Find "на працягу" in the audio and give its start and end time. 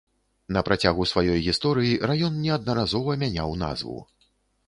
0.55-1.03